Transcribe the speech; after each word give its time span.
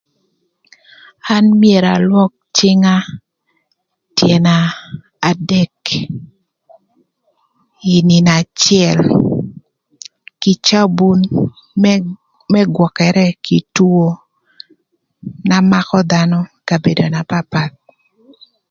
An 1.33 1.45
myero 1.61 1.89
alwök 1.97 2.31
cïnga 2.55 2.95
tyën 4.17 4.47
adek, 5.29 5.81
ï 7.93 7.97
nïnö 8.09 8.31
acël 8.39 8.99
kï 10.41 10.53
cabun 10.67 11.19
më 12.53 12.61
gwökërë 12.75 13.27
kï 13.45 13.57
two 13.75 14.03
na 15.47 15.57
makö 15.71 15.99
dhanö 16.11 16.37
kabedo 16.67 17.05
na 17.13 17.21
papath. 17.29 17.77